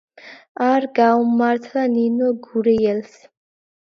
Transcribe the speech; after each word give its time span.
არ 0.67 0.87
გაუმართლა 0.99 1.83
ნინო 1.93 2.29
გურიელს. 2.49 3.15